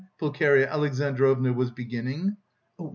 Pulcheria 0.19 0.67
Alexandrovna 0.69 1.53
was 1.53 1.69
beginning. 1.71 2.37